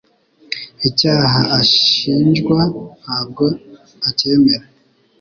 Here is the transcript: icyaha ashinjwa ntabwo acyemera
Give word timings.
icyaha 0.89 1.39
ashinjwa 1.59 2.59
ntabwo 3.01 3.45
acyemera 4.07 4.65